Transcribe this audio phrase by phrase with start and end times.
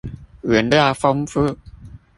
[0.41, 1.55] 原料豐富